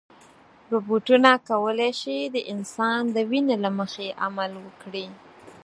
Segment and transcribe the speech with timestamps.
[0.71, 5.05] روبوټونه کولی شي د انسان د وینا له مخې عمل وکړي.